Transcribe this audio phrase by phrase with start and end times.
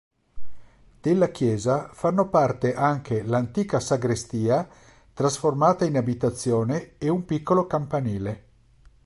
[0.99, 4.67] Della chiesa fanno parte anche l'antica sagrestia,
[5.13, 8.45] trasformata in abitazione e un piccolo campanile.